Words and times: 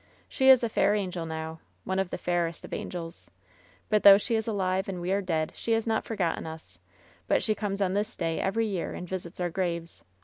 She 0.27 0.49
is 0.49 0.63
a 0.63 0.67
fair 0.67 0.95
angel 0.95 1.27
now— 1.27 1.59
one 1.83 1.99
of 1.99 2.09
the 2.09 2.17
fairest 2.17 2.65
of 2.65 2.73
angels. 2.73 3.29
But 3.87 4.01
though 4.01 4.17
she 4.17 4.33
is 4.33 4.47
alive 4.47 4.89
and 4.89 4.99
we 4.99 5.11
are 5.11 5.21
dead, 5.21 5.51
she 5.55 5.73
has 5.73 5.85
not 5.85 6.09
f 6.11 6.17
oi^tten 6.17 6.47
us; 6.47 6.79
but 7.27 7.43
she 7.43 7.53
comes 7.53 7.83
on 7.83 7.93
this 7.93 8.15
day 8.15 8.39
every 8.39 8.65
year 8.65 8.95
and 8.95 9.07
visits 9.07 9.39
our 9.39 9.51
graves. 9.51 10.03